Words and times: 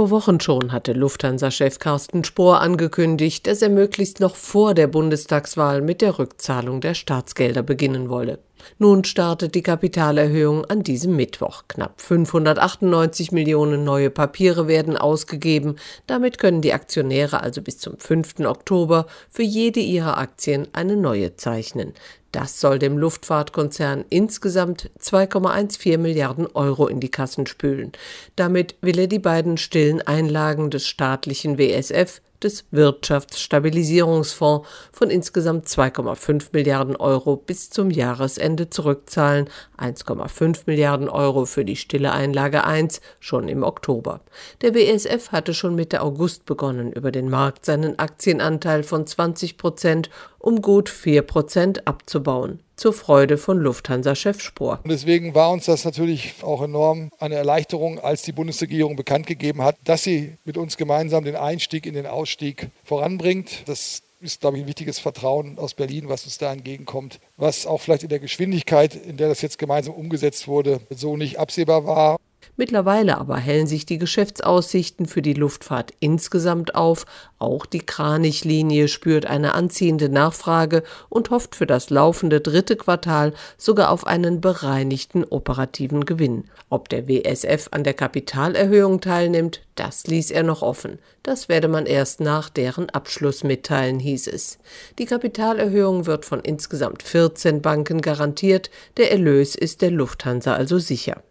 Vor 0.00 0.08
Wochen 0.08 0.40
schon 0.40 0.72
hatte 0.72 0.94
Lufthansa-Chef 0.94 1.78
Carsten 1.78 2.24
Spohr 2.24 2.62
angekündigt, 2.62 3.46
dass 3.46 3.60
er 3.60 3.68
möglichst 3.68 4.18
noch 4.18 4.34
vor 4.34 4.72
der 4.72 4.86
Bundestagswahl 4.86 5.82
mit 5.82 6.00
der 6.00 6.18
Rückzahlung 6.18 6.80
der 6.80 6.94
Staatsgelder 6.94 7.62
beginnen 7.62 8.08
wolle. 8.08 8.38
Nun 8.78 9.04
startet 9.04 9.54
die 9.54 9.62
Kapitalerhöhung 9.62 10.64
an 10.64 10.82
diesem 10.82 11.16
Mittwoch. 11.16 11.64
Knapp 11.68 12.00
598 12.00 13.32
Millionen 13.32 13.84
neue 13.84 14.10
Papiere 14.10 14.68
werden 14.68 14.96
ausgegeben. 14.96 15.76
Damit 16.06 16.38
können 16.38 16.62
die 16.62 16.72
Aktionäre 16.72 17.42
also 17.42 17.62
bis 17.62 17.78
zum 17.78 17.98
5. 17.98 18.40
Oktober 18.40 19.06
für 19.28 19.42
jede 19.42 19.80
ihrer 19.80 20.18
Aktien 20.18 20.68
eine 20.72 20.96
neue 20.96 21.36
zeichnen. 21.36 21.94
Das 22.32 22.60
soll 22.60 22.78
dem 22.78 22.96
Luftfahrtkonzern 22.96 24.04
insgesamt 24.08 24.90
2,14 25.00 25.98
Milliarden 25.98 26.46
Euro 26.54 26.86
in 26.86 27.00
die 27.00 27.10
Kassen 27.10 27.46
spülen. 27.46 27.92
Damit 28.36 28.76
will 28.80 29.00
er 29.00 29.08
die 29.08 29.18
beiden 29.18 29.56
stillen 29.56 30.00
Einlagen 30.02 30.70
des 30.70 30.86
staatlichen 30.86 31.58
WSF 31.58 32.20
des 32.42 32.64
Wirtschaftsstabilisierungsfonds 32.70 34.66
von 34.92 35.10
insgesamt 35.10 35.66
2,5 35.66 36.48
Milliarden 36.52 36.96
Euro 36.96 37.36
bis 37.36 37.70
zum 37.70 37.90
Jahresende 37.90 38.70
zurückzahlen, 38.70 39.48
1,5 39.78 40.62
Milliarden 40.66 41.08
Euro 41.08 41.46
für 41.46 41.64
die 41.64 41.76
stille 41.76 42.12
Einlage 42.12 42.64
1 42.64 43.00
schon 43.20 43.48
im 43.48 43.62
Oktober. 43.62 44.20
Der 44.62 44.74
WSF 44.74 45.32
hatte 45.32 45.54
schon 45.54 45.74
Mitte 45.74 46.02
August 46.02 46.46
begonnen, 46.46 46.92
über 46.92 47.12
den 47.12 47.30
Markt 47.30 47.64
seinen 47.64 47.98
Aktienanteil 47.98 48.82
von 48.82 49.06
20 49.06 49.56
Prozent 49.56 50.10
um 50.38 50.62
gut 50.62 50.88
4 50.88 51.22
Prozent 51.22 51.86
abzubauen 51.86 52.60
zur 52.80 52.94
Freude 52.94 53.36
von 53.36 53.58
Lufthansa-Chef 53.58 54.40
Spohr. 54.40 54.80
Und 54.82 54.90
deswegen 54.90 55.34
war 55.34 55.50
uns 55.50 55.66
das 55.66 55.84
natürlich 55.84 56.34
auch 56.40 56.62
enorm 56.62 57.10
eine 57.18 57.34
Erleichterung, 57.34 57.98
als 57.98 58.22
die 58.22 58.32
Bundesregierung 58.32 58.96
bekannt 58.96 59.26
gegeben 59.26 59.62
hat, 59.62 59.76
dass 59.84 60.02
sie 60.02 60.38
mit 60.46 60.56
uns 60.56 60.78
gemeinsam 60.78 61.24
den 61.24 61.36
Einstieg 61.36 61.84
in 61.84 61.92
den 61.92 62.06
Ausstieg 62.06 62.70
voranbringt. 62.82 63.68
Das 63.68 64.00
ist, 64.22 64.40
glaube 64.40 64.56
ich, 64.56 64.64
ein 64.64 64.66
wichtiges 64.66 64.98
Vertrauen 64.98 65.58
aus 65.58 65.74
Berlin, 65.74 66.08
was 66.08 66.24
uns 66.24 66.38
da 66.38 66.52
entgegenkommt, 66.52 67.20
was 67.36 67.66
auch 67.66 67.82
vielleicht 67.82 68.02
in 68.02 68.08
der 68.08 68.18
Geschwindigkeit, 68.18 68.94
in 68.94 69.18
der 69.18 69.28
das 69.28 69.42
jetzt 69.42 69.58
gemeinsam 69.58 69.92
umgesetzt 69.92 70.48
wurde, 70.48 70.80
so 70.88 71.18
nicht 71.18 71.38
absehbar 71.38 71.84
war. 71.84 72.16
Mittlerweile 72.56 73.18
aber 73.18 73.38
hellen 73.38 73.66
sich 73.66 73.86
die 73.86 73.96
Geschäftsaussichten 73.96 75.06
für 75.06 75.22
die 75.22 75.32
Luftfahrt 75.32 75.92
insgesamt 76.00 76.74
auf. 76.74 77.06
Auch 77.38 77.64
die 77.64 77.80
Kranich-Linie 77.80 78.88
spürt 78.88 79.24
eine 79.24 79.54
anziehende 79.54 80.10
Nachfrage 80.10 80.82
und 81.08 81.30
hofft 81.30 81.56
für 81.56 81.66
das 81.66 81.88
laufende 81.88 82.40
dritte 82.40 82.76
Quartal 82.76 83.32
sogar 83.56 83.90
auf 83.90 84.06
einen 84.06 84.42
bereinigten 84.42 85.24
operativen 85.24 86.04
Gewinn. 86.04 86.44
Ob 86.68 86.90
der 86.90 87.08
WSF 87.08 87.68
an 87.70 87.82
der 87.82 87.94
Kapitalerhöhung 87.94 89.00
teilnimmt, 89.00 89.62
das 89.74 90.06
ließ 90.06 90.30
er 90.30 90.42
noch 90.42 90.60
offen. 90.60 90.98
Das 91.22 91.48
werde 91.48 91.68
man 91.68 91.86
erst 91.86 92.20
nach 92.20 92.50
deren 92.50 92.90
Abschluss 92.90 93.42
mitteilen, 93.42 93.98
hieß 93.98 94.26
es. 94.26 94.58
Die 94.98 95.06
Kapitalerhöhung 95.06 96.04
wird 96.04 96.26
von 96.26 96.40
insgesamt 96.40 97.02
14 97.02 97.62
Banken 97.62 98.02
garantiert. 98.02 98.70
Der 98.98 99.10
Erlös 99.10 99.54
ist 99.54 99.80
der 99.80 99.90
Lufthansa 99.90 100.52
also 100.52 100.78
sicher. 100.78 101.22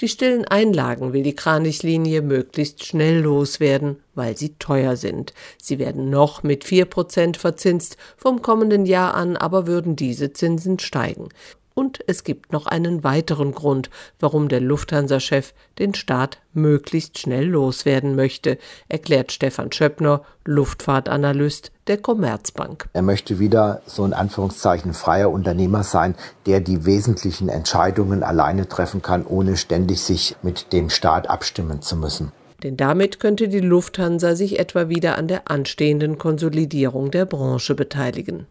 Die 0.00 0.08
stillen 0.08 0.44
Einlagen 0.44 1.12
will 1.12 1.22
die 1.22 1.36
Kranichlinie 1.36 2.22
möglichst 2.22 2.84
schnell 2.84 3.20
loswerden, 3.20 3.96
weil 4.14 4.36
sie 4.36 4.54
teuer 4.58 4.96
sind. 4.96 5.34
Sie 5.60 5.78
werden 5.78 6.10
noch 6.10 6.42
mit 6.42 6.64
vier 6.64 6.84
Prozent 6.84 7.36
verzinst, 7.36 7.96
vom 8.16 8.42
kommenden 8.42 8.86
Jahr 8.86 9.14
an 9.14 9.36
aber 9.36 9.66
würden 9.66 9.96
diese 9.96 10.32
Zinsen 10.32 10.78
steigen. 10.78 11.28
Und 11.78 12.00
es 12.08 12.24
gibt 12.24 12.52
noch 12.52 12.66
einen 12.66 13.04
weiteren 13.04 13.52
Grund, 13.52 13.88
warum 14.18 14.48
der 14.48 14.60
Lufthansa-Chef 14.60 15.54
den 15.78 15.94
Staat 15.94 16.38
möglichst 16.52 17.20
schnell 17.20 17.44
loswerden 17.44 18.16
möchte, 18.16 18.58
erklärt 18.88 19.30
Stefan 19.30 19.70
Schöppner, 19.70 20.22
Luftfahrtanalyst 20.44 21.70
der 21.86 21.98
Commerzbank. 21.98 22.88
Er 22.94 23.02
möchte 23.02 23.38
wieder 23.38 23.80
so 23.86 24.04
in 24.04 24.12
Anführungszeichen 24.12 24.92
freier 24.92 25.30
Unternehmer 25.30 25.84
sein, 25.84 26.16
der 26.46 26.58
die 26.58 26.84
wesentlichen 26.84 27.48
Entscheidungen 27.48 28.24
alleine 28.24 28.68
treffen 28.68 29.00
kann, 29.00 29.24
ohne 29.24 29.56
ständig 29.56 30.00
sich 30.00 30.34
mit 30.42 30.72
dem 30.72 30.90
Staat 30.90 31.30
abstimmen 31.30 31.80
zu 31.80 31.94
müssen. 31.94 32.32
Denn 32.64 32.76
damit 32.76 33.20
könnte 33.20 33.46
die 33.46 33.60
Lufthansa 33.60 34.34
sich 34.34 34.58
etwa 34.58 34.88
wieder 34.88 35.16
an 35.16 35.28
der 35.28 35.48
anstehenden 35.48 36.18
Konsolidierung 36.18 37.12
der 37.12 37.24
Branche 37.24 37.76
beteiligen. 37.76 38.48